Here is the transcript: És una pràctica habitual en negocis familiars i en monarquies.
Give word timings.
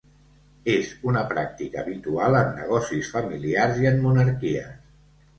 És 0.75 0.87
una 1.09 1.21
pràctica 1.33 1.79
habitual 1.83 2.37
en 2.39 2.49
negocis 2.59 3.11
familiars 3.17 3.77
i 3.83 3.89
en 3.91 4.01
monarquies. 4.07 4.73